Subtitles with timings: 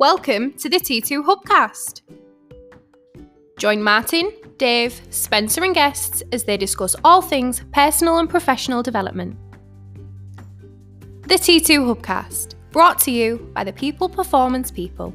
[0.00, 2.00] Welcome to the T2 Hubcast.
[3.58, 9.36] Join Martin, Dave, Spencer, and guests as they discuss all things personal and professional development.
[11.28, 15.12] The T2 Hubcast, brought to you by the People Performance People.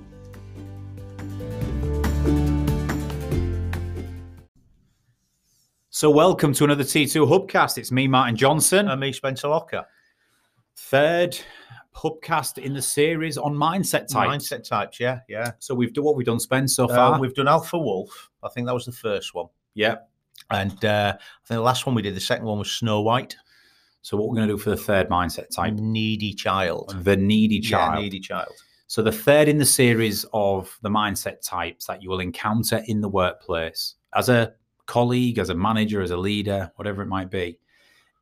[5.89, 7.79] So, welcome to another T2 Hubcast.
[7.79, 9.83] It's me, Martin Johnson, And me, Spencer Locker.
[10.77, 11.35] third
[11.95, 14.49] Hubcast in the series on mindset types.
[14.49, 15.51] Mindset types, yeah, yeah.
[15.59, 17.19] So, we've done what we've done, Spence, so Uh, far.
[17.19, 18.29] we've done Alpha Wolf.
[18.43, 19.47] I think that was the first one.
[19.73, 19.95] yeah.
[20.51, 23.35] And uh, I think the last one we did, the second one was Snow White.
[24.01, 25.73] So, what we're going to do for the third mindset type?
[25.73, 26.93] Needy child.
[27.03, 27.95] The needy child.
[27.95, 28.51] Yeah, needy child.
[28.87, 33.01] So, the third in the series of the mindset types that you will encounter in
[33.01, 34.53] the workplace as a
[34.85, 37.57] colleague, as a manager, as a leader, whatever it might be,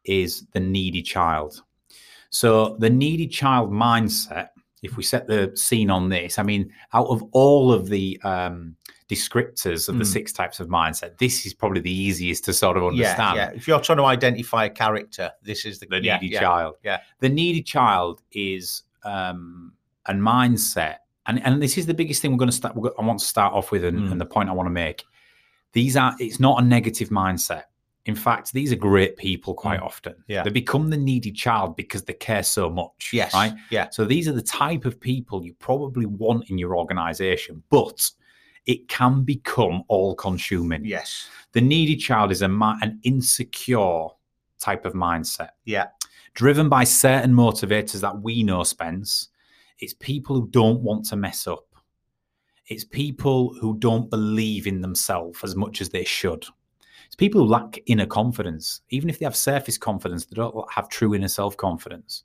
[0.06, 1.62] is the needy child.
[2.34, 4.50] So, the needy child mindset,
[4.82, 8.76] if we set the scene on this, I mean, out of all of the um,
[9.08, 10.08] descriptors of the Mm.
[10.18, 13.38] six types of mindset, this is probably the easiest to sort of understand.
[13.38, 13.56] Yeah, yeah.
[13.56, 16.76] If you're trying to identify a character, this is the, the needy yeah, child.
[16.84, 17.02] yeah.
[17.20, 19.74] The needy child is um,
[20.08, 22.76] a mindset, and and this is the biggest thing we're going to start.
[22.98, 24.12] I want to start off with, and, Mm.
[24.14, 25.04] and the point I want to make.
[25.74, 26.16] These are.
[26.20, 27.64] It's not a negative mindset.
[28.06, 29.86] In fact, these are great people quite Mm.
[29.86, 30.16] often.
[30.28, 30.44] Yeah.
[30.44, 33.12] They become the needy child because they care so much.
[33.14, 33.34] Yes.
[33.34, 33.54] Right.
[33.70, 33.90] Yeah.
[33.92, 38.12] So these are the type of people you probably want in your organization, but
[38.66, 40.84] it can become all consuming.
[40.84, 41.30] Yes.
[41.54, 42.50] The needy child is a
[42.82, 44.08] an insecure
[44.60, 45.88] type of mindset Yeah.
[46.34, 49.30] driven by certain motivators that we know, Spence.
[49.80, 51.66] It's people who don't want to mess up.
[52.68, 56.46] It's people who don't believe in themselves as much as they should.
[57.14, 58.82] It's people who lack inner confidence.
[58.90, 62.24] Even if they have surface confidence, they don't have true inner self confidence.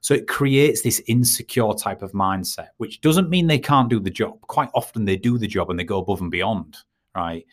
[0.00, 4.08] So it creates this insecure type of mindset, which doesn't mean they can't do the
[4.08, 4.40] job.
[4.40, 6.78] Quite often they do the job and they go above and beyond,
[7.14, 7.44] right?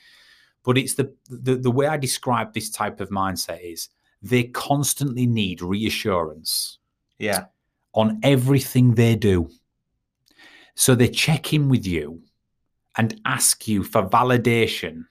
[0.63, 3.89] But it's the the, the way I describe this type of mindset is
[4.21, 6.79] they constantly need reassurance
[7.17, 7.47] Yeah.
[7.93, 9.49] on everything they do.
[10.75, 12.21] So they check in with you
[12.97, 15.03] and ask you for validation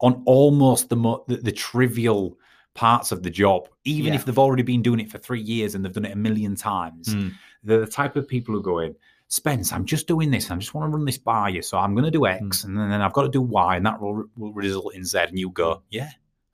[0.00, 2.38] on almost the mo- the, the trivial
[2.74, 4.16] parts of the job, even Yeah.
[4.18, 6.54] if they've already been doing it for three years and they've done it a million
[6.54, 7.14] times.
[7.14, 7.32] Mm.
[7.64, 8.94] They're the type of people who go in,
[9.28, 10.50] Spence, I'm just doing this.
[10.50, 11.62] I just want to run this by you.
[11.62, 14.00] So I'm going to do X and then I've got to do Y and that
[14.00, 15.18] will, will result in Z.
[15.18, 16.10] And you go, yeah,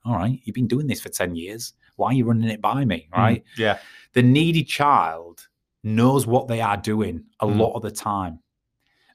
[0.06, 0.40] all right.
[0.44, 1.74] You've been doing this for 10 years.
[1.96, 3.08] Why are you running it by me?
[3.14, 3.44] Right.
[3.44, 3.58] Mm.
[3.58, 3.78] Yeah.
[4.14, 5.48] The needy child
[5.84, 7.58] knows what they are doing a Mm.
[7.58, 8.38] lot of the time.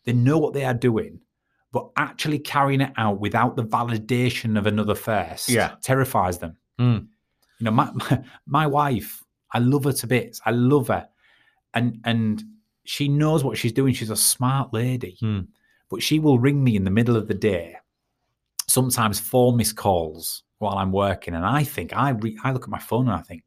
[0.04, 1.22] They know what they are doing,
[1.78, 5.76] but actually carrying it out without the validation of another first Yeah.
[5.84, 6.58] terrifies them.
[6.80, 7.08] Mm.
[7.60, 9.24] You know, my, my my wife,
[9.54, 10.42] I love her to bits.
[10.46, 11.08] I love her,
[11.76, 12.44] and and
[12.86, 13.94] she knows what she's doing.
[13.94, 15.48] She's a smart lady, Mm.
[15.92, 17.76] but she will ring me in the middle of the day,
[18.68, 22.70] sometimes four missed calls while I'm working, and I think I re- I look at
[22.70, 23.44] my phone and I think,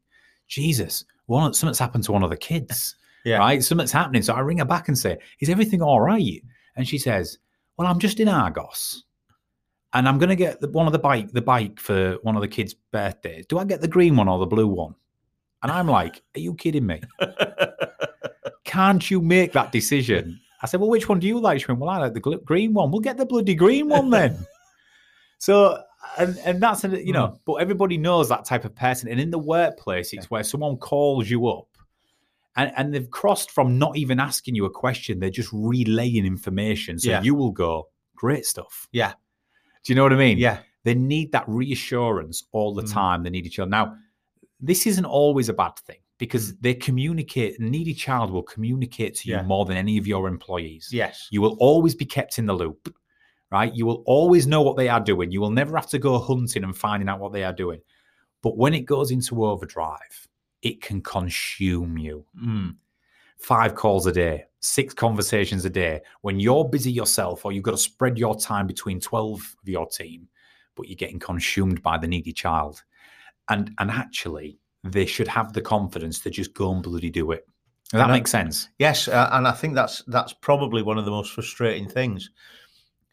[0.47, 3.37] Jesus, one something's happened to one of the kids, Yeah.
[3.39, 3.63] right?
[3.63, 4.21] Something's happening.
[4.21, 6.41] So I ring her back and say, Is everything all right?
[6.75, 7.37] And she says,
[7.81, 9.05] Well, I'm just in Argos.
[9.93, 12.41] And I'm going to get the, one of the bike, the bike for one of
[12.43, 13.47] the kids' birthdays.
[13.47, 14.93] Do I get the green one or the blue one?
[15.63, 17.01] And I'm like, Are you kidding me?
[18.65, 20.39] Can't you make that decision?
[20.61, 21.59] I said, Well, which one do you like?
[21.59, 22.91] She went, Well, I like the gl- green one.
[22.91, 24.45] We'll get the bloody green one then.
[25.39, 25.81] so,
[26.19, 27.35] and, and that's, a- you know, hmm.
[27.47, 29.09] but everybody knows that type of person.
[29.09, 31.65] And in the workplace, it's where someone calls you up
[32.55, 36.99] and, and they've crossed from not even asking you a question, they're just relaying information.
[36.99, 37.21] So Yeah.
[37.21, 38.87] you will go, Great stuff.
[38.91, 39.13] Yeah.
[39.83, 40.37] Do you know what I mean?
[40.37, 40.59] Yeah.
[40.83, 42.93] They need that reassurance all the Mm.
[42.93, 43.23] time.
[43.23, 43.69] They need each other.
[43.71, 43.95] Now,
[44.59, 47.59] this isn't always a bad thing because they communicate.
[47.59, 49.41] Needy child will communicate to you Yeah.
[49.41, 50.89] more than any of your employees.
[50.91, 51.27] Yes.
[51.31, 52.93] You will always be kept in the loop,
[53.51, 53.73] right?
[53.73, 55.31] You will always know what they are doing.
[55.31, 57.81] You will never have to go hunting and finding out what they are doing.
[58.43, 60.27] But when it goes into overdrive,
[60.61, 62.25] it can consume you.
[62.41, 62.75] Mm.
[63.37, 66.01] Five calls a day, six conversations a day.
[66.21, 69.87] When you're busy yourself, or you've got to spread your time between 12 of your
[69.87, 70.27] team,
[70.75, 72.83] but you're getting consumed by the needy child.
[73.49, 77.47] And and actually, they should have the confidence to just go and bloody do it.
[77.89, 78.69] Does that And I- sense?
[78.79, 82.29] Yes, uh, and I think that's that's probably one of the most frustrating things.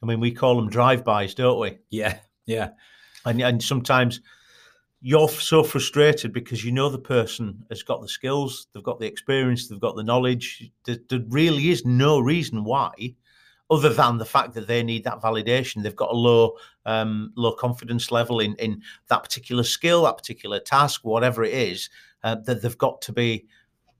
[0.02, 1.78] I mean, we call them drive-bys, don't we?
[1.90, 2.18] Yeah.
[2.46, 2.70] Yeah.
[3.24, 4.20] And and sometimes
[5.00, 9.06] you're so frustrated because you know the person has got the skills, they've got the
[9.06, 10.70] experience, they've got the knowledge.
[10.84, 12.92] There, there really is no reason why,
[13.70, 15.82] other than the fact that they need that validation.
[15.82, 16.56] They've got a low
[16.86, 21.88] um, low confidence level in in that particular skill, that particular task, whatever it is.
[22.24, 23.46] Uh, that they've got to be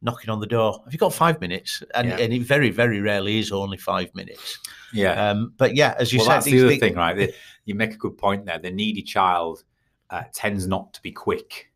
[0.03, 0.81] knocking on the door.
[0.85, 1.85] Have you got five minutes?
[1.95, 2.17] And, Yeah.
[2.19, 4.59] and it very, very rarely is only five minutes.
[4.93, 5.31] Yeah.
[5.31, 7.17] Um, but yeah, as you well, said, that's the other thi- thing, right?
[7.17, 7.33] The-
[7.65, 8.59] you make a good point there.
[8.59, 9.63] The needy child
[10.11, 11.71] uh, tends not to be quick.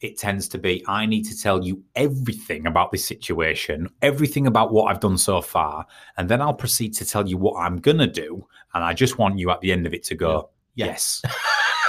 [0.00, 4.72] It tends to be, I need to tell you everything about this situation, everything about
[4.72, 5.86] what I've done so far,
[6.16, 8.46] and then I'll proceed to tell you what I'm going to do.
[8.74, 10.86] And I just want you at the end of it to go, Yeah.
[10.86, 11.22] yes.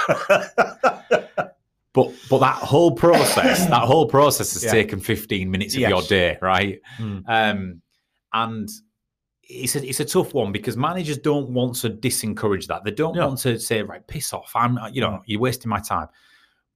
[1.92, 4.70] But but that whole process, that whole process has Yeah.
[4.70, 5.90] taken 15 minutes of Yes.
[5.90, 6.80] your day, right?
[6.98, 7.24] Mm.
[7.26, 7.82] Um,
[8.32, 8.68] and
[9.52, 12.84] it's a, it's a tough one because managers don't want to disencourage that.
[12.84, 13.26] They don't No.
[13.28, 14.52] want to say, right, piss off.
[14.54, 15.22] I'm, you know, Mm.
[15.26, 16.06] you're wasting my time.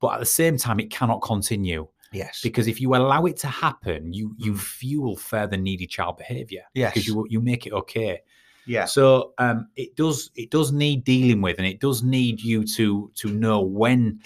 [0.01, 2.41] But at the same time, it cannot continue yes.
[2.43, 6.71] because if you allow it to happen, you you fuel further needy child behaviour Mm.
[6.75, 6.93] Yes.
[6.95, 8.21] because you you make it okay.
[8.67, 8.85] yeah.
[8.87, 13.11] So um, it does it does need dealing with, and it does need you to
[13.15, 14.21] to know when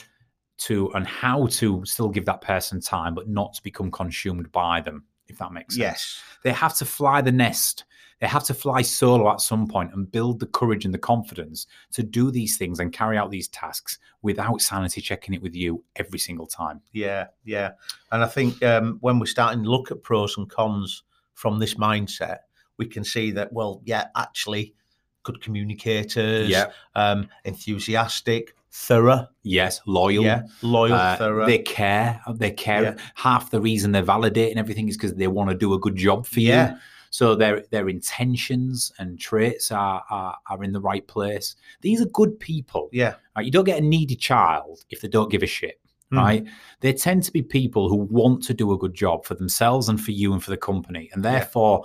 [0.59, 4.81] to and how to still give that person time, but not to become consumed by
[4.81, 5.05] them.
[5.29, 5.81] If that makes sense.
[5.81, 6.23] Yes.
[6.43, 7.85] They have to fly the nest.
[8.21, 11.67] They have to fly solo at some point and build the courage and the confidence
[11.93, 15.85] to do these things and carry out these tasks without sanity checking it with you
[15.95, 16.81] every single time.
[16.93, 17.73] Yeah, yeah.
[18.11, 21.05] And I think um, when we're starting to look at pros and cons
[21.35, 22.39] from this mindset,
[22.77, 24.75] we can see that, well, yeah, actually,
[25.23, 26.73] good communicators, yeah.
[26.97, 30.25] um, enthusiastic, thorough, Yes, loyal.
[30.25, 31.47] yeah, loyal, Uh, thorough.
[31.47, 32.21] they care.
[32.35, 32.83] They care.
[32.83, 32.97] Yeah.
[33.15, 36.27] Half the reason they're validating everything is because they want to do a good job
[36.27, 36.49] for you.
[36.49, 36.79] Yeah.
[37.11, 41.57] So their their intentions and traits are, are are in the right place.
[41.81, 42.89] These are good people.
[42.93, 43.47] yeah, Right?
[43.47, 45.81] You don't get a needy child if they don't give a shit.
[46.13, 46.17] Mm.
[46.19, 46.45] Right?
[46.81, 49.99] They tend to be people who want to do a good job for themselves and
[50.01, 51.33] for you and for the company, and Yeah.
[51.33, 51.85] therefore,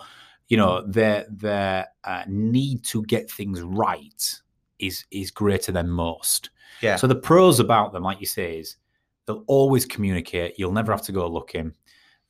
[0.49, 4.41] you know, their their uh, need to get things right
[4.87, 6.49] is is greater than most.
[6.81, 8.77] yeah, So the pros about them, like you say, is
[9.25, 10.57] they'll always communicate.
[10.57, 11.73] You'll never have to go looking.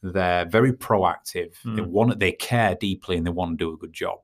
[0.01, 1.53] They're very proactive.
[1.63, 1.87] They Mm.
[1.87, 4.19] want they care deeply and they want to do a good job.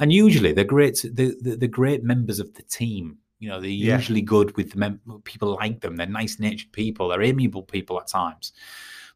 [0.00, 1.04] And usually they're great.
[1.12, 3.18] They're, they're they're great members of the team.
[3.40, 3.96] You know, they're Yeah.
[3.96, 5.96] usually good with the mem- people like them.
[5.96, 7.08] They're nice natured people.
[7.08, 8.52] They're amiable people at times.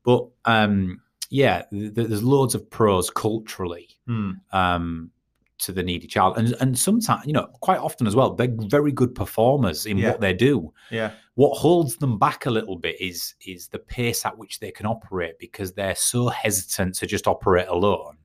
[0.05, 1.01] But um,
[1.31, 4.41] yeah, th- there's loads of pros culturally Mm.
[4.53, 5.11] um,
[5.63, 8.93] to the needy child, and and sometimes you know quite often as well, they're very
[8.93, 10.11] good performers in Yeah.
[10.11, 10.73] what they do.
[10.91, 14.71] Yeah, what holds them back a little bit is is the pace at which they
[14.71, 18.17] can operate because they're so hesitant to just operate alone.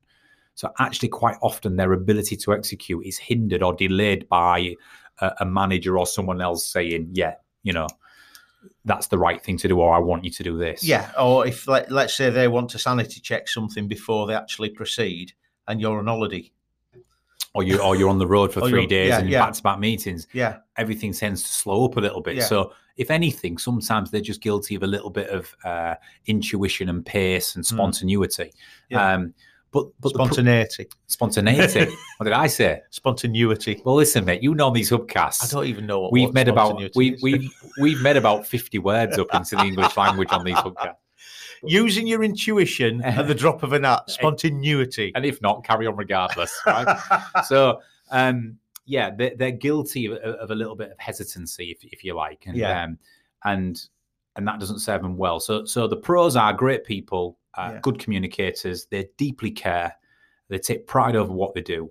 [0.54, 4.74] So actually quite often their ability to execute is hindered or delayed by
[5.20, 7.86] a, a manager or someone else saying yeah you know
[8.84, 10.82] that's the right thing to do or i want you to do this.
[10.82, 11.10] Yeah.
[11.18, 15.32] Or if let, let's say they want to sanity check something before they actually proceed,
[15.68, 16.50] and you're on holiday,
[17.54, 19.44] or you or you're on the road for three days yeah, and yeah.
[19.44, 22.36] back-to-back meetings yeah, everything tends to slow up a little bit.
[22.36, 22.44] Yeah.
[22.44, 25.94] So, if anything, sometimes they're just guilty of a little bit of uh,
[26.26, 28.52] intuition and pace and spontaneity.
[28.90, 28.94] Hmm.
[28.94, 29.12] Yeah.
[29.14, 29.34] Um,
[29.70, 31.80] but but the pr- spontaneity, spontaneity.
[32.16, 32.80] what did I say?
[32.90, 33.82] spontaneity.
[33.84, 34.42] Well, listen, mate.
[34.42, 35.44] You know these hubcasts.
[35.44, 38.46] I don't even know what We've what made about spontaneity we we we've met about
[38.46, 40.96] fifty words up into the English language on these hubcasts.
[41.64, 45.12] Using your intuition at the drop of an hat, spontaneity.
[45.14, 46.56] And if not, carry on regardless.
[46.66, 46.98] Right?
[47.46, 48.56] so um
[48.86, 52.44] yeah they're, they're guilty of, of a little bit of hesitancy if, if you like
[52.46, 52.84] and Yeah.
[52.84, 52.98] um
[53.44, 53.78] and
[54.34, 57.80] and that doesn't serve them well so so the pros are great people uh, Yeah.
[57.82, 59.94] good communicators they deeply care
[60.48, 61.90] they take pride over what they do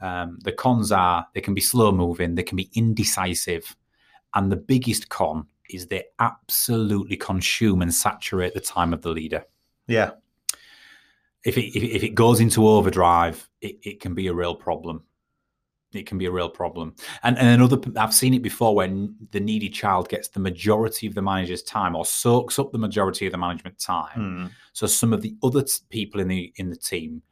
[0.00, 3.76] um, the cons are they can be slow moving they can be indecisive
[4.34, 9.44] and the biggest con is they absolutely consume and saturate the time of the leader
[9.86, 10.10] yeah,
[11.44, 15.02] if it if, if it goes into overdrive, it, it can be a real problem.
[15.94, 16.94] It can be a real problem.
[17.22, 21.14] And and another I've seen it before when the needy child gets the majority of
[21.14, 24.18] the manager's time or soaks up the majority of the management time.
[24.18, 24.46] Hmm.
[24.74, 27.22] So some of the other t- people in the in the team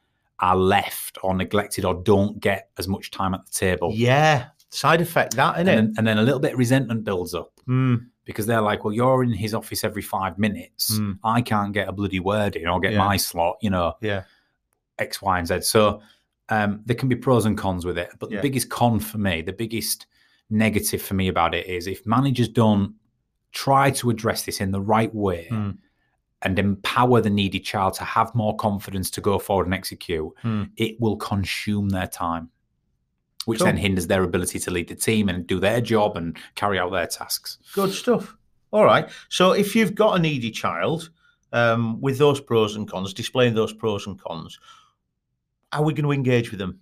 [0.40, 3.90] are left or neglected or don't get as much time at the table.
[3.92, 4.46] yeah.
[4.70, 5.82] Side effect that, isn't And it?
[5.82, 8.92] then, and then a little bit of resentment builds up Mm, because they're like, well,
[8.92, 10.98] you're in his office every five minutes.
[10.98, 11.18] Mm.
[11.24, 12.98] I can't get a bloody word in or get Yeah.
[12.98, 13.94] my slot, you know.
[14.02, 14.24] yeah,
[14.98, 15.62] X, Y, and Z.
[15.62, 16.02] So
[16.50, 18.10] um, there can be pros and cons with it.
[18.18, 18.36] But Yeah.
[18.38, 20.06] the biggest con for me, the biggest
[20.50, 22.94] negative for me about it is if managers don't
[23.52, 25.70] try to address this in the right way Hmm.
[26.42, 30.64] and empower the needy child to have more confidence to go forward and execute, Hmm.
[30.76, 32.50] it will consume their time,
[33.46, 33.66] which Cool.
[33.66, 36.92] then hinders their ability to lead the team and do their job and carry out
[36.92, 37.58] their tasks.
[37.72, 38.36] Good stuff.
[38.72, 39.08] All right.
[39.30, 41.10] So if you've got a needy child
[41.52, 44.58] um, with those pros and cons, displaying those pros and cons,
[45.72, 46.80] how are we going to engage with them?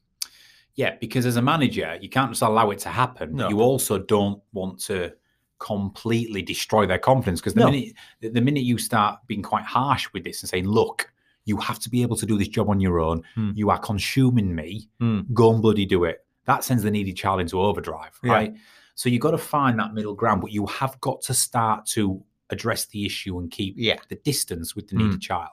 [0.74, 3.36] Yeah, because as a manager, you can't just allow it to happen.
[3.36, 3.48] No.
[3.48, 5.12] You also don't want to
[5.58, 7.70] completely destroy their confidence because the No.
[7.70, 11.10] minute the, minute you start being quite harsh with this and saying, "Look,
[11.46, 13.22] You have to be able to do this job on your own.
[13.34, 13.50] Hmm.
[13.54, 14.88] You are consuming me.
[14.98, 15.20] Hmm.
[15.34, 16.23] Go and bloody do it.
[16.46, 18.32] That sends the needy child into overdrive, Yeah.
[18.32, 18.54] right?
[18.94, 22.22] So you've got to find that middle ground, but you have got to start to
[22.50, 23.98] address the issue and keep Yeah.
[24.08, 25.06] the distance with the Hmm.
[25.08, 25.50] needy child.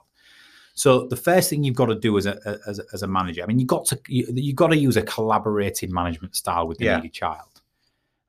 [0.74, 3.42] So the first thing you've got to do as a as, a- as a manager,
[3.42, 6.78] I mean, you've got to you, you've got to use a collaborative management style with
[6.78, 6.96] the Yeah.
[6.96, 7.60] needy child.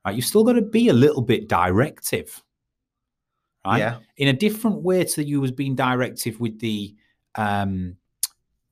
[0.04, 0.14] Right?
[0.16, 2.42] You've still got to be a little bit directive,
[3.64, 3.78] right?
[3.78, 3.98] Yeah.
[4.16, 6.94] In a different way to you was being directive with the
[7.36, 7.96] um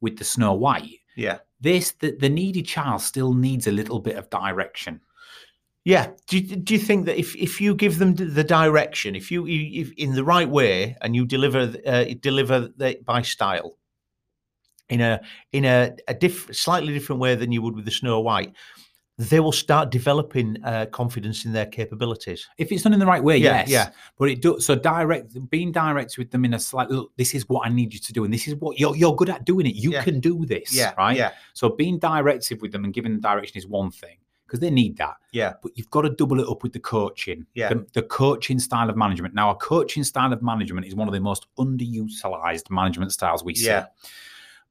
[0.00, 0.98] with the Snow White.
[1.16, 1.38] Yeah.
[1.62, 5.00] This the, the needy child still needs a little bit of direction.
[5.84, 6.10] Yeah.
[6.28, 9.46] Do you, do you think that if, if you give them the direction, if you,
[9.46, 13.78] if in the right way and you deliver uh, deliver it by style,
[14.88, 15.20] in a
[15.52, 18.52] in a, a diff, slightly different way than you would with the Snow White,
[19.28, 22.48] they will start developing uh, confidence in their capabilities.
[22.58, 23.68] If it's done in the right way, Yeah, yes.
[23.68, 23.90] yeah.
[24.18, 27.48] But it does so direct being direct with them in a slight, look, this is
[27.48, 29.66] what I need you to do, and this is what you're you're good at doing
[29.66, 29.74] it.
[29.74, 30.02] You Yeah.
[30.04, 30.74] can do this.
[30.74, 30.92] Yeah.
[30.96, 31.16] Right.
[31.16, 31.32] Yeah.
[31.54, 34.96] So being directive with them and giving them direction is one thing because they need
[34.98, 35.14] that.
[35.32, 35.54] Yeah.
[35.62, 37.46] But you've got to double it up with the coaching.
[37.54, 37.70] Yeah.
[37.70, 39.34] The, the coaching style of management.
[39.34, 43.54] Now, a coaching style of management is one of the most underutilized management styles we
[43.54, 43.66] see.
[43.66, 43.86] Yeah.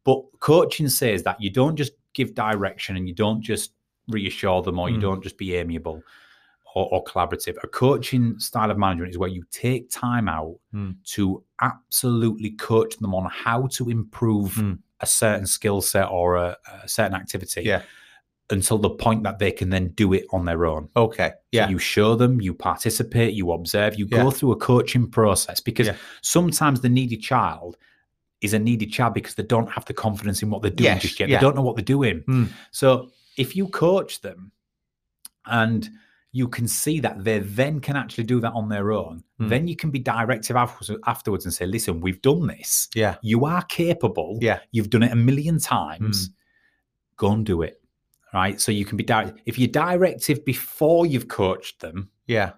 [0.04, 3.72] But coaching says that you don't just give direction and you don't just
[4.12, 5.02] reassure them or you Mm.
[5.02, 6.04] don't just be amiable
[6.76, 7.56] or, or collaborative.
[7.64, 10.96] A coaching style of management is where you take time out Mm.
[11.16, 14.80] to absolutely coach them on how to improve Mm.
[15.00, 17.82] a certain skill set or a, a certain activity Yeah.
[18.52, 20.90] until the point that they can then do it on their own.
[20.96, 21.30] Okay.
[21.30, 21.70] So Yeah.
[21.70, 24.24] you show them, you participate, you observe, you Yeah.
[24.24, 25.96] go through a coaching process because Yeah.
[26.22, 27.78] sometimes the needy child
[28.42, 31.02] is a needy child because they don't have the confidence in what they're doing Yes,
[31.02, 31.30] just yet.
[31.30, 31.38] yeah.
[31.38, 32.24] They don't know what they're doing.
[32.28, 32.50] Mm.
[32.72, 34.52] So if you coach them
[35.46, 35.90] and
[36.34, 39.50] you can see that they then can actually do that on their own, Mm.
[39.50, 42.88] then you can be directive afterwards, and say, listen, we've done this.
[42.96, 43.16] Yeah.
[43.22, 44.38] You are capable.
[44.42, 44.60] Yeah.
[44.72, 46.30] You've done it a million times.
[47.18, 47.82] Go and do it.
[48.34, 48.62] Right.
[48.62, 49.42] So you can be direct.
[49.46, 52.52] If you're directive before you've coached them Yeah.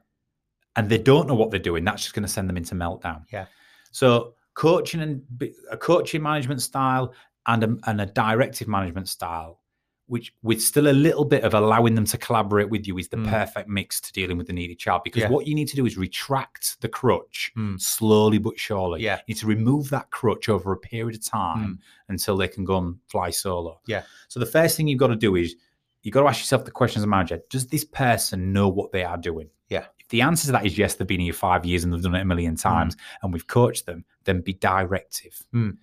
[0.75, 3.23] and they don't know what they're doing, that's just going to send them into meltdown.
[3.31, 3.47] Yeah.
[3.91, 5.23] So coaching and
[5.71, 7.13] a coaching management style
[7.47, 9.61] and a, and a directive management style,
[10.07, 13.17] which with still a little bit of allowing them to collaborate with you, is the
[13.17, 13.29] Mm.
[13.29, 15.01] perfect mix to dealing with the needy child.
[15.03, 15.29] Because Yeah.
[15.29, 17.79] what you need to do is retract the crutch Mm.
[17.79, 19.01] slowly but surely.
[19.01, 19.17] Yeah.
[19.27, 21.79] You need to remove that crutch over a period of time
[22.09, 23.79] until they can go and fly solo.
[23.87, 24.03] Yeah.
[24.27, 25.55] So the first thing you've got to do is
[26.01, 28.91] you've got to ask yourself the question as a manager: Does this person know what
[28.91, 29.49] they are doing?
[29.69, 29.85] Yeah.
[29.99, 32.13] If the answer to that is yes, they've been here five years and they've done
[32.15, 35.41] it a million times, and we've coached them, then be directive.
[35.53, 35.77] Mm.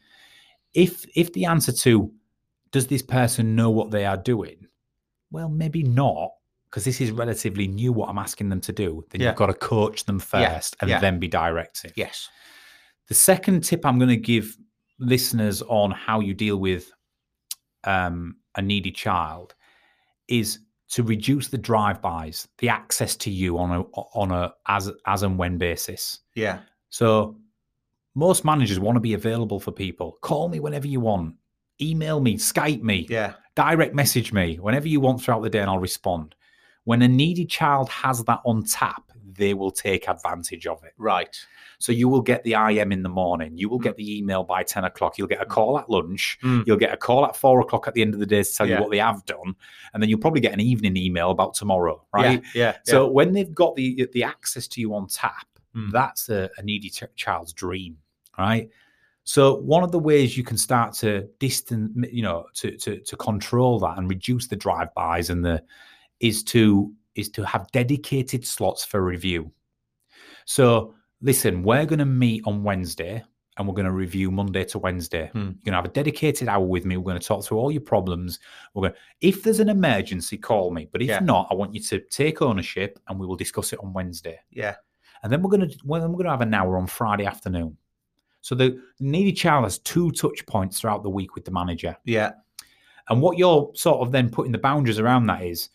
[0.75, 2.13] If if the answer to
[2.73, 4.67] does this person know what they are doing?
[5.31, 6.31] Well, maybe not,
[6.69, 7.93] because this is relatively new.
[7.93, 9.29] What I'm asking them to do, then Yeah.
[9.29, 11.01] you've got to coach them Yeah, first and yeah.
[11.01, 11.93] then be directive.
[11.97, 12.29] Yes.
[13.09, 14.57] The second tip I'm going to give
[14.99, 16.93] listeners on how you deal with
[17.85, 19.55] um, a needy child
[20.29, 20.61] is
[20.91, 23.81] to reduce the drive-bys, the access to you on a
[24.15, 26.21] on a as as and when basis.
[26.35, 26.61] Yeah.
[26.91, 27.37] So
[28.15, 30.19] most managers want to be available for people.
[30.21, 31.37] Call me whenever you want.
[31.81, 33.35] Email me, Skype me, Yeah.
[33.55, 36.35] direct message me whenever you want throughout the day and I'll respond.
[36.85, 40.93] When a needy child has that on tap, they will take advantage of it.
[40.99, 41.35] Right.
[41.79, 43.57] So you will get the IM in the morning.
[43.57, 45.17] You will get the email by 10 o'clock.
[45.17, 46.39] You'll get a call at lunch.
[46.43, 46.67] Mm.
[46.67, 48.69] You'll get a call at four o'clock at the end of the day to tell
[48.69, 48.77] Yeah.
[48.77, 49.55] you what they have done.
[49.95, 52.43] And then you'll probably get an evening email about tomorrow, right?
[52.55, 52.73] Yeah.
[52.73, 52.77] Yeah.
[52.85, 55.93] So when they've got the the access to you on tap, Mm.
[55.93, 57.97] that's a, a needy ch- child's dream,
[58.37, 58.69] right?
[59.31, 63.17] So one of the ways you can start to distance, you know, to to to
[63.17, 65.63] control that and reduce the drive-bys and the
[66.19, 69.53] is to is to have dedicated slots for review.
[70.47, 73.23] So listen, we're going to meet on Wednesday
[73.57, 75.31] and we're going to review Monday to Wednesday.
[75.33, 75.39] Hmm.
[75.39, 76.97] You're going to have a dedicated hour with me.
[76.97, 78.41] We're going to talk through all your problems.
[78.75, 79.01] We're going.
[79.21, 80.89] If there's an emergency, call me.
[80.91, 81.21] But if Yeah.
[81.21, 84.41] not, I want you to take ownership and we will discuss it on Wednesday.
[84.51, 84.75] Yeah.
[85.23, 87.27] And then we're going to well, then we're going to have an hour on Friday
[87.27, 87.77] afternoon.
[88.41, 91.97] So the needy child has two touch points throughout the week with the manager.
[92.05, 92.33] Yeah.
[93.09, 95.69] And what you're sort of then putting the boundaries around that is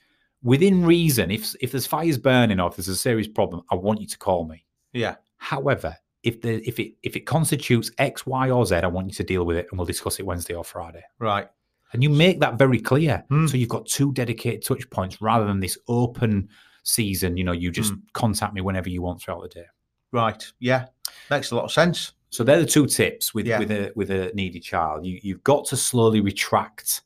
[0.43, 1.31] within reason.
[1.31, 4.17] If if there's fires burning or if there's a serious problem, I want you to
[4.17, 4.65] call me.
[4.93, 5.15] Yeah.
[5.37, 9.13] However, if the if it if it constitutes X, Y, or Z, I want you
[9.13, 11.03] to deal with it, and we'll discuss it Wednesday or Friday.
[11.19, 11.47] Right.
[11.93, 13.23] And you make that very clear.
[13.29, 13.49] Mm.
[13.49, 16.49] So you've got two dedicated touch points rather than this open
[16.83, 17.37] season.
[17.37, 19.65] You know, you just contact me whenever you want throughout the day.
[20.11, 20.43] Right.
[20.59, 20.87] Yeah.
[21.29, 22.13] Makes a lot of sense.
[22.35, 23.59] So they're the two tips with Yeah.
[23.59, 25.05] with a with a needy child.
[25.05, 27.01] You you've got to slowly retract,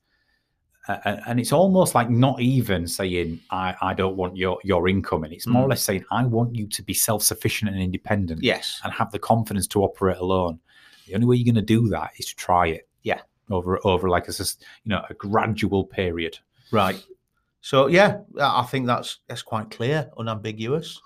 [0.88, 5.24] uh, and- it's almost like not even saying I I don't want your your income,
[5.24, 5.69] and it's more or Mm.
[5.69, 8.81] less saying I want you to be self sufficient and independent, Yes.
[8.83, 10.59] and have the confidence to operate alone.
[11.05, 12.88] The only way you're going to do that is to try it.
[13.03, 13.21] Yeah.
[13.51, 14.33] over over like a
[14.83, 16.38] you know a gradual period.
[16.71, 17.03] Right.
[17.62, 21.01] So yeah, I think that's that's quite clear, unambiguous.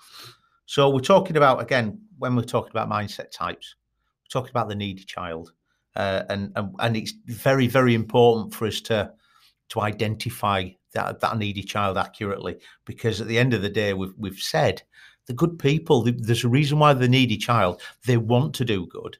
[0.65, 3.75] So we're talking about again when we're talking about mindset types,
[4.33, 5.53] talking about the needy child,
[5.95, 9.11] uh, and, and and it's very very important for us to
[9.69, 14.13] to identify that that needy child accurately because at the end of the day we've
[14.17, 14.81] we've said
[15.27, 19.17] the good people there's a reason why the needy child they want to do good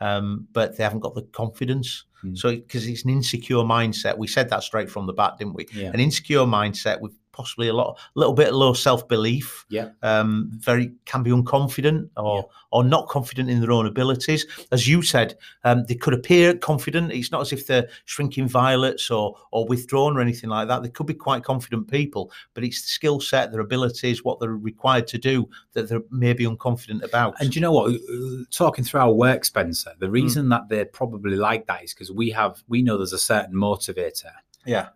[0.00, 2.36] um, but they haven't got the confidence Mm.
[2.38, 5.66] so because it's an insecure mindset we said that straight from the bat didn't we
[5.74, 5.90] Yeah.
[5.92, 9.66] an insecure mindset with possibly a lot, a little bit of low self belief.
[9.68, 9.90] Yeah.
[10.02, 14.46] Um, very can be unconfident or or not confident in their own abilities.
[14.72, 17.12] As you said, um, they could appear confident.
[17.12, 20.82] It's not as if they're shrinking violets or or withdrawn or anything like that.
[20.82, 24.56] They could be quite confident people, but it's the skill set, their abilities, what they're
[24.56, 27.34] required to do that they're maybe unconfident about.
[27.40, 27.94] And do you know what?
[27.94, 32.10] Uh, Talking through our work, Spencer, the reason that they're probably like that is because
[32.10, 34.32] we have, we know there's a certain motivator,
[34.66, 34.88] yeah,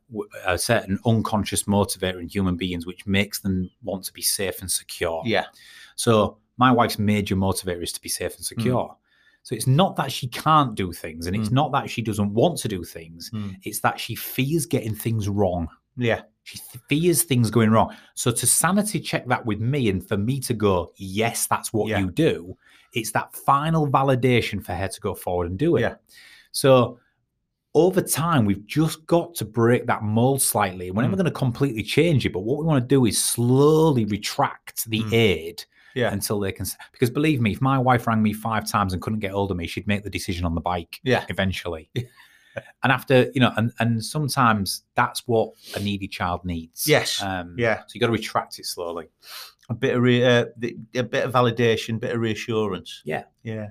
[0.46, 4.70] a certain unconscious motivator in human beings, which makes them want to be safe and
[4.70, 5.22] secure.
[5.24, 5.46] yeah,
[5.96, 8.96] So my wife's major motivator is to be safe and secure.
[9.42, 11.52] So it's not that she can't do things, and it's Mm.
[11.52, 13.30] not that she doesn't want to do things.
[13.32, 13.56] Mm.
[13.62, 15.68] It's that she fears getting things wrong.
[15.96, 16.58] yeah, She
[16.88, 17.94] fears things going wrong.
[18.14, 21.88] So to sanity check that with me and for me to go, yes, that's what
[21.88, 21.98] Yeah.
[22.00, 22.56] you do,
[22.94, 25.80] it's that final validation for her to go forward and do it.
[25.82, 25.96] Yeah.
[26.52, 26.98] So
[27.74, 30.90] over time, we've just got to break that mold slightly.
[30.90, 31.18] We're never Mm.
[31.18, 35.00] going to completely change it, but what we want to do is slowly retract the
[35.02, 35.12] Mm.
[35.12, 36.12] aid Yeah.
[36.12, 36.66] until they can.
[36.92, 39.56] Because believe me, if my wife rang me five times and couldn't get hold of
[39.56, 41.90] me, she'd make the decision on the bike yeah, eventually.
[42.82, 46.86] and after, you know, and, and sometimes that's what a needy child needs.
[46.88, 47.22] Yes.
[47.22, 47.80] Um, yeah.
[47.80, 49.06] So you got to retract it slowly.
[49.68, 50.46] A bit of re- uh,
[50.96, 53.02] a bit of validation, bit of reassurance.
[53.04, 53.22] Yeah.
[53.44, 53.68] yeah,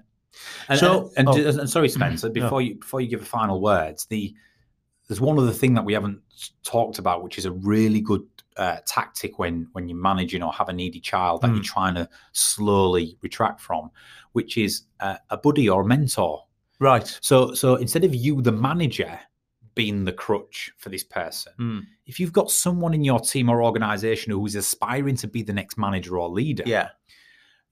[0.68, 1.60] And, So- and, and, oh.
[1.62, 4.34] and sorry, Spencer, before you before you give a final words, the
[5.08, 6.22] there's one other thing that we haven't
[6.64, 8.22] talked about, which is a really good
[8.58, 11.56] uh, tactic when when you're managing or have a needy child that Mm.
[11.56, 13.90] you're trying to slowly retract from,
[14.34, 16.44] which is uh, a buddy or a mentor.
[16.80, 17.18] right.
[17.22, 19.20] So so instead of you, the manager,
[19.76, 21.82] being the crutch for this person, Mm.
[22.06, 25.78] if you've got someone in your team or organization who's aspiring to be the next
[25.78, 26.90] manager or leader, Yeah,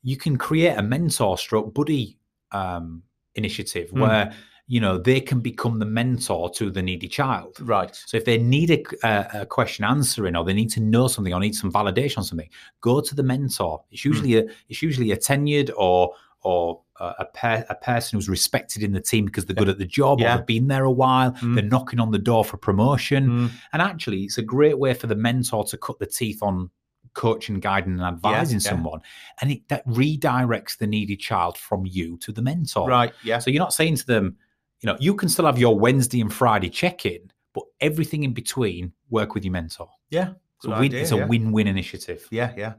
[0.02, 2.18] you can create a mentor stroke buddy
[2.52, 3.04] um,
[3.36, 4.02] initiative Mm.
[4.02, 4.34] where
[4.70, 7.56] you know they can become the mentor to the needy child.
[7.62, 7.96] right.
[8.06, 11.34] So if they need a, a, a question answering or they need to know something
[11.34, 12.50] or need some validation on something,
[12.82, 13.84] go to the mentor.
[13.92, 14.10] It's Hmm.
[14.10, 16.12] usually a it's usually a tenured or
[16.44, 19.80] or a, a, per, a person who's respected in the team because they're good at
[19.80, 20.34] the job Yeah.
[20.34, 21.32] or they've been there a while.
[21.32, 21.56] Mm.
[21.56, 23.28] They're knocking on the door for promotion.
[23.28, 23.52] Mm.
[23.74, 26.70] And actually, it's a great way for the mentor to cut the teeth on
[27.18, 28.70] coaching, guiding, and advising yeah.
[28.70, 29.02] someone.
[29.42, 32.88] And it that redirects the needy child from you to the mentor.
[32.88, 33.12] Right.
[33.24, 33.40] Yeah.
[33.40, 34.38] So you're not saying to them,
[34.82, 38.34] you know, you can still have your Wednesday and Friday check in, but everything in
[38.34, 39.90] between, work with your mentor.
[40.10, 40.30] Yeah.
[40.58, 41.26] It's a, win, idea, it's a yeah.
[41.26, 42.28] win-win initiative.
[42.32, 42.74] Yeah, yeah.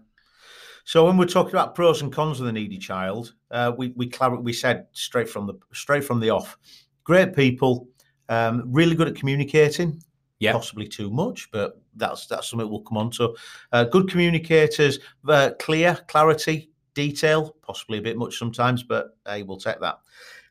[0.85, 4.09] So when we're talking about pros and cons of the needy child, uh, we we
[4.09, 6.57] clar- we said straight from the straight from the off,
[7.05, 7.89] great people,
[8.29, 10.03] um, really good at communicating.
[10.41, 10.53] Yeah.
[10.53, 13.35] possibly too much, but that's that's something we'll come on to.
[13.73, 19.57] Uh, good communicators, uh, clear, clarity, detail, possibly a bit much sometimes, but hey, we'll
[19.57, 19.99] take that.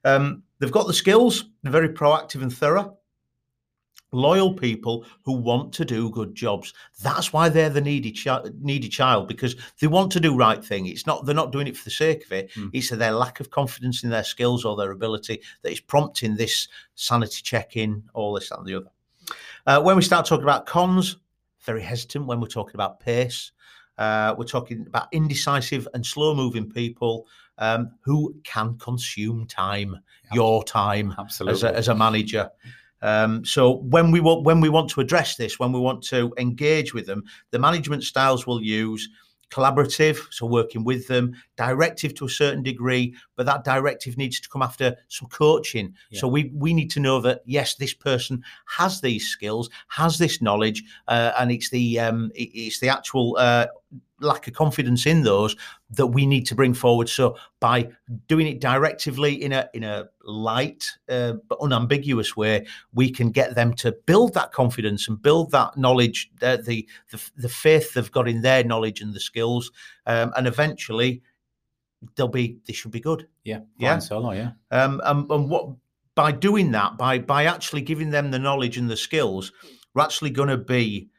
[0.06, 1.46] Um, they've got the skills.
[1.62, 2.98] They're very proactive and thorough.
[4.14, 6.74] Loyal people who want to do good jobs.
[7.04, 10.86] That's why they're the needy child, needy child because they want to do right thing.
[10.86, 12.52] It's not they're not doing it for the sake of it.
[12.54, 12.70] Mm.
[12.72, 16.70] It's their lack of confidence in their skills or their ability that is prompting this
[16.96, 18.92] sanity check-in, all this that, and the other.
[19.68, 21.18] Uh, when we start talking about cons,
[21.64, 23.52] very hesitant when we're talking about pace.
[23.98, 27.28] Uh, we're talking about indecisive and slow-moving people
[27.58, 30.00] um, who can consume time,
[30.32, 31.54] your time Absolutely.
[31.54, 32.50] as a, as a manager.
[33.02, 36.34] Um, so when we want when we want to address this, when we want to
[36.38, 39.10] engage with them, the management styles we'll use
[39.50, 44.50] collaborative, so working with them, directive to a certain degree, but that directive needs to
[44.50, 45.94] come after some coaching.
[46.14, 50.42] So we we need to know that yes, this person has these skills, has this
[50.42, 53.68] knowledge, uh, and it's the um, it- it's the actual uh,
[54.20, 55.56] lack of confidence in those
[55.92, 57.10] that we need to bring forward.
[57.10, 57.90] So by
[58.28, 63.56] doing it directively in a in a light uh, but unambiguous way, we can get
[63.56, 68.12] them to build that confidence and build that knowledge, uh, the, the the faith they've
[68.12, 69.72] got in their knowledge and the skills,
[70.06, 71.22] um, and eventually
[72.16, 73.28] they'll be they should be good.
[73.44, 73.60] yeah.
[73.78, 74.00] Yeah.
[74.00, 74.52] Solo, yeah.
[74.72, 75.70] Um, and, and what
[76.16, 79.52] by doing that, by by actually giving them the knowledge and the skills,
[79.94, 81.10] we're actually going to be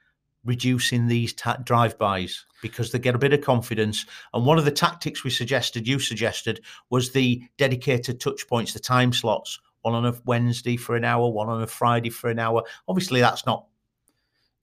[0.48, 4.04] reducing these ta- drive-bys because they get a bit of confidence.
[4.34, 8.80] And one of the tactics we suggested, you suggested, was the dedicated touch points, the
[8.80, 9.60] time slots.
[9.82, 12.64] one on a Wednesday for an hour, one on a Friday for an hour.
[12.88, 13.66] Obviously, that's not.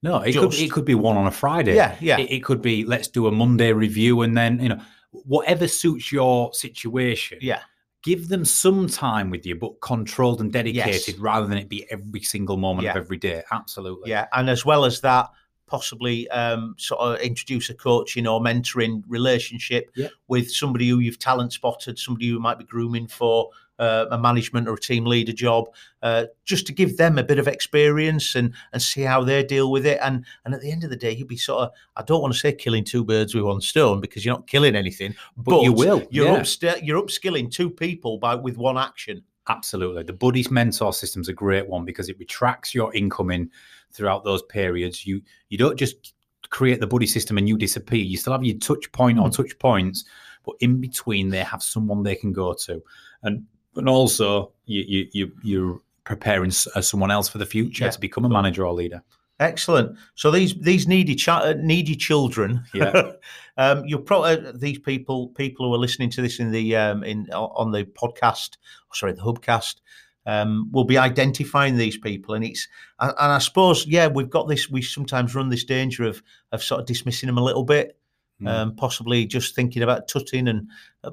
[0.04, 1.76] No, it could it could be one on a Friday.
[1.76, 2.19] Yeah, yeah.
[2.19, 6.12] It, it could be let's do a Monday review and then you know whatever suits
[6.12, 7.38] your situation.
[7.41, 7.62] Yeah.
[8.04, 11.17] Give them some time with you, but controlled and dedicated, Yes.
[11.17, 13.41] rather than it be every single moment of every day.
[13.52, 14.12] Absolutely.
[14.12, 15.30] Yeah, and as well as that,
[15.67, 20.08] possibly um, sort of introduce a coaching or mentoring relationship Yeah.
[20.28, 24.69] with somebody who you've talent spotted, somebody who might be grooming for uh, a management
[24.69, 25.65] or a team leader job,
[26.01, 29.69] uh, just to give them a bit of experience and and see how they deal
[29.69, 29.99] with it.
[30.01, 32.34] And and at the end of the day, you'll be sort of I don't want
[32.34, 35.73] to say killing two birds with one stone because you're not killing anything, But you
[35.73, 36.39] will, You're yeah.
[36.39, 39.23] upst- you're upskilling two people by with one action.
[39.49, 40.04] Absolutely.
[40.04, 43.51] The buddies mentor system's a great one because it retracts your incoming
[43.95, 45.05] throughout those periods.
[45.05, 46.13] You you don't just
[46.49, 48.03] create the buddy system and you disappear.
[48.03, 49.36] You still have your touch point or Mm.
[49.36, 50.05] touch points,
[50.45, 52.81] but in between they have someone they can go to.
[53.23, 57.91] And and also you you, you you're preparing uh, someone else for the future Yeah,
[57.91, 59.01] to become a manager or leader.
[59.39, 59.97] Excellent.
[60.15, 63.12] So these these needy chi- uh, needy children, Yeah.
[63.58, 67.27] um, you're probably these people people who are listening to this in the um, in
[67.34, 68.58] on the podcast,
[68.93, 69.81] sorry, the Hubcast,
[70.25, 72.67] um, will be identifying these people, and it's
[72.99, 74.69] and, and I suppose yeah, we've got this.
[74.69, 77.97] We sometimes run this danger of of sort of dismissing them a little bit,
[78.41, 78.49] Mm.
[78.49, 80.67] um, possibly just thinking about tutting, and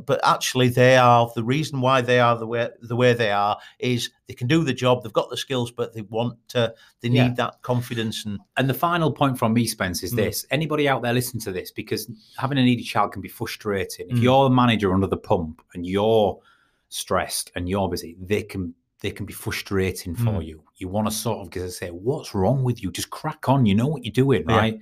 [0.06, 3.56] but actually they are the reason why they are the way the way they are
[3.78, 7.08] is they can do the job, they've got the skills, but they want to, they
[7.08, 7.34] need Yeah.
[7.36, 10.16] that confidence and And the final point from me, Spence, is Mm.
[10.16, 14.06] this: anybody out there listen to this because having a needy child can be frustrating.
[14.10, 14.22] If Mm.
[14.22, 16.40] you're the manager under the pump and you're
[16.88, 20.46] stressed and you're busy, they can they can be frustrating for Mm.
[20.46, 20.62] you.
[20.76, 22.90] You want to sort of get to say, "What's wrong with you?
[22.90, 23.66] Just crack on.
[23.66, 24.56] You know what you're doing, Yeah.
[24.56, 24.80] right?"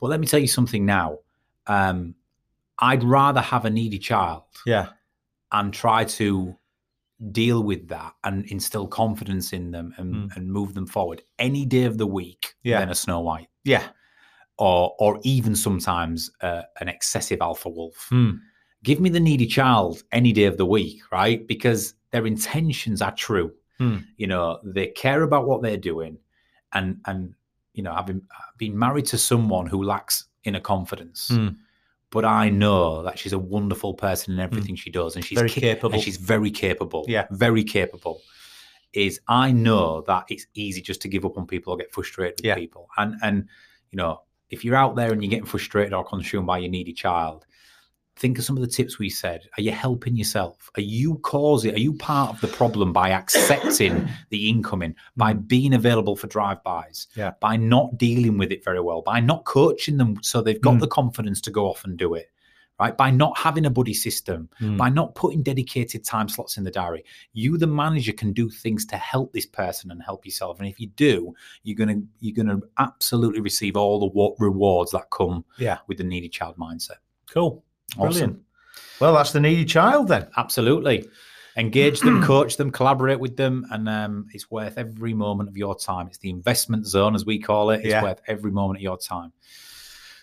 [0.00, 1.18] But let me tell you something now.
[1.66, 2.14] Um,
[2.78, 4.88] I'd rather have a needy child yeah.
[5.52, 6.56] and try to
[7.30, 10.36] deal with that and instill confidence in them and, Mm.
[10.36, 12.80] and move them forward any day of the week Yeah.
[12.80, 13.84] than a Snow White Yeah.
[14.58, 18.08] or or even sometimes uh, an excessive alpha wolf.
[18.10, 18.40] Mm.
[18.82, 21.46] Give me the needy child any day of the week, right?
[21.46, 23.52] Because their intentions are true.
[23.78, 23.98] Hmm.
[24.16, 26.18] You know, they care about what they're doing,
[26.72, 27.34] and and
[27.74, 31.28] you know, I've been, I've been married to someone who lacks inner confidence.
[31.28, 31.48] Hmm.
[32.10, 35.50] But I know that she's a wonderful person in everything she does, and she's Very
[35.50, 35.94] ca- capable.
[35.94, 37.04] And she's very capable.
[37.08, 37.26] Yeah.
[37.32, 38.20] very capable.
[38.92, 42.36] Is I know that it's easy just to give up on people or get frustrated
[42.38, 42.54] with Yeah.
[42.54, 43.48] people, and and
[43.90, 46.92] you know if you're out there and you're getting frustrated or consumed by your needy
[46.92, 47.44] child,
[48.16, 49.42] think of some of the tips we said.
[49.58, 50.70] Are you helping yourself?
[50.76, 51.74] Are you causing?
[51.74, 57.08] Are you part of the problem by accepting the incoming, by being available for drive-bys,
[57.16, 57.32] Yeah.
[57.40, 60.80] by not dealing with it very well, by not coaching them so they've got Mm.
[60.80, 62.30] the confidence to go off and do it,
[62.78, 62.96] right?
[62.96, 64.76] By not having a buddy system, Mm.
[64.78, 67.04] by not putting dedicated time slots in the diary.
[67.32, 70.60] You, the manager, can do things to help this person and help yourself.
[70.60, 75.44] And if you do, you're gonna you're gonna absolutely receive all the rewards that come
[75.58, 75.78] Yeah.
[75.88, 76.98] with the needy child mindset.
[77.28, 77.64] Cool.
[77.96, 78.32] Brilliant.
[78.32, 78.44] Awesome.
[79.00, 80.28] Well, that's the needy child then.
[80.36, 81.08] Absolutely.
[81.56, 85.76] Engage them, coach them, collaborate with them, and um, it's worth every moment of your
[85.76, 86.06] time.
[86.08, 87.80] It's the investment zone, as we call it.
[87.80, 88.02] It's Yeah.
[88.02, 89.32] worth every moment of your time.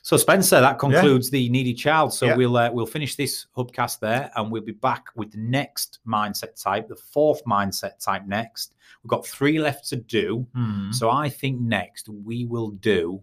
[0.04, 2.12] So, Spencer, that concludes the needy child.
[2.14, 2.36] So Yeah.
[2.36, 6.62] we'll uh, we'll finish this hubcast there, and we'll be back with the next mindset
[6.62, 8.74] type, the fourth mindset type next.
[9.04, 10.48] We've got three left to do.
[10.56, 10.92] Hmm.
[10.92, 13.22] So I think next we will do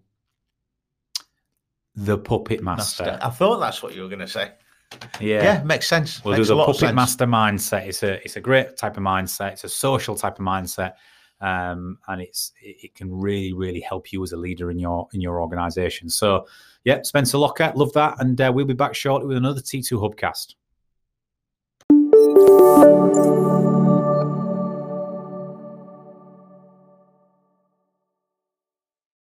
[2.04, 3.04] the puppet master.
[3.04, 3.26] Master.
[3.26, 4.52] I thought that's what you were going to say.
[5.20, 5.42] Yeah.
[5.42, 6.24] Yeah, makes sense.
[6.24, 7.86] We'll makes do a of puppet master mindset.
[7.86, 9.52] It's a it's a great type of mindset.
[9.52, 10.92] It's a social type of mindset,
[11.40, 15.08] um, and it's it, it can really really help you as a leader in your
[15.12, 16.08] in your organisation.
[16.08, 16.46] So,
[16.84, 20.54] yeah, Spencer Locker, love that, and uh, we'll be back shortly with another T2 Hubcast.